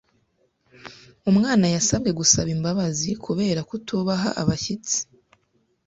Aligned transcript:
Umwana 1.29 1.65
yasabwe 1.75 2.09
gusaba 2.19 2.49
imbabazi 2.55 3.09
kubera 3.25 3.61
kutubaha 3.69 4.29
abashyitsi. 4.41 4.97